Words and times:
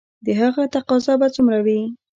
د 0.25 0.27
هغه 0.41 0.63
تقاضا 0.75 1.13
به 1.21 1.27
څومره 1.35 1.59
وي؟ 1.65 1.79